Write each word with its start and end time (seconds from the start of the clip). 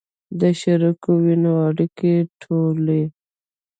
د 0.39 0.41
شریکو 0.59 1.11
وینو 1.23 1.53
اړیکې 1.67 2.13
ټولې 2.41 3.03